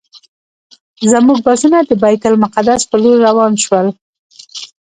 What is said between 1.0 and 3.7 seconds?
زموږ بسونه د بیت المقدس پر لور روان